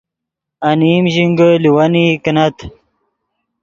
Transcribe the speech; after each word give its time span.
انیم 0.69 1.05
ژینگے 1.13 1.49
لیوینئی 1.63 2.05
کینت 2.23 2.57